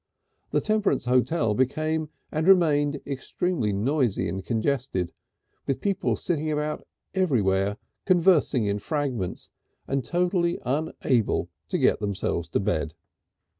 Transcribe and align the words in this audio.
The 0.49 0.61
Temperance 0.61 1.05
Hotel 1.05 1.53
became 1.53 2.09
and 2.31 2.47
remained 2.47 3.01
extremely 3.05 3.71
noisy 3.71 4.27
and 4.27 4.43
congested, 4.43 5.13
with 5.67 5.79
people 5.79 6.15
sitting 6.15 6.51
about 6.51 6.87
anywhere, 7.13 7.77
conversing 8.05 8.65
in 8.65 8.79
fragments 8.79 9.51
and 9.87 10.03
totally 10.03 10.57
unable 10.65 11.49
to 11.69 11.77
get 11.77 11.99
themselves 11.99 12.49
to 12.49 12.59
bed. 12.59 12.95